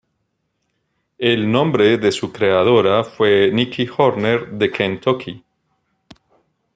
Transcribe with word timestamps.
El 1.19 1.51
nombre 1.51 1.99
de 1.99 2.11
su 2.11 2.31
creadora 2.33 3.03
fue 3.03 3.51
Nikki 3.53 3.87
Horner 3.99 4.49
de 4.49 4.71
Kentucky. 4.71 5.43